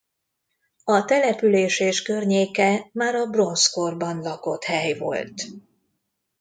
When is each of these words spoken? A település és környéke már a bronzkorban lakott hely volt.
A 0.83 1.05
település 1.05 1.79
és 1.79 2.01
környéke 2.01 2.89
már 2.93 3.15
a 3.15 3.25
bronzkorban 3.25 4.21
lakott 4.21 4.63
hely 4.63 4.93
volt. 4.97 5.43